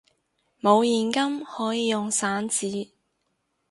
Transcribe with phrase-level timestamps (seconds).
[0.59, 2.89] 冇現金可以用散紙！